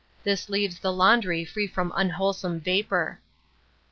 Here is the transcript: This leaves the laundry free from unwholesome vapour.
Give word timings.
This 0.23 0.49
leaves 0.49 0.79
the 0.79 0.91
laundry 0.91 1.45
free 1.45 1.67
from 1.67 1.93
unwholesome 1.95 2.59
vapour. 2.61 3.19